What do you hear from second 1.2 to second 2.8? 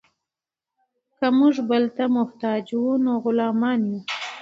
موږ بل ته محتاج